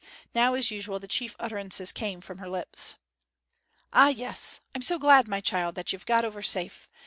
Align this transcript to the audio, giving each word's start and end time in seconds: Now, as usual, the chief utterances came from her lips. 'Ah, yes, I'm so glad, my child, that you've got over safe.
Now, 0.33 0.55
as 0.55 0.71
usual, 0.71 0.97
the 0.97 1.07
chief 1.07 1.35
utterances 1.39 1.91
came 1.91 2.21
from 2.21 2.39
her 2.39 2.49
lips. 2.49 2.95
'Ah, 3.93 4.07
yes, 4.07 4.59
I'm 4.73 4.81
so 4.81 4.97
glad, 4.97 5.27
my 5.27 5.41
child, 5.41 5.75
that 5.75 5.93
you've 5.93 6.07
got 6.07 6.25
over 6.25 6.41
safe. 6.41 6.89